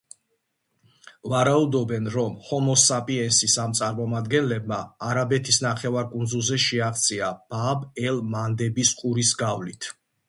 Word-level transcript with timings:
ვარაუდობენ, 1.33 2.07
რომ 2.15 2.39
ჰომო 2.47 2.77
საპიენსის 2.83 3.57
ამ 3.65 3.75
წარმომადგენლებმა 3.81 4.79
არაბეთის 5.11 5.61
ნახევარკუნძულზე 5.67 6.59
შეაღწია 6.65 7.31
ბაბ-ელ-მანდების 7.55 8.97
ყურის 9.05 9.37
გავლით. 9.45 9.93